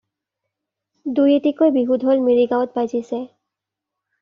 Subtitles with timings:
[1.19, 3.23] দুই-এটিকৈ বিহু ঢোল মিৰি গাঁৱত বাজিছে।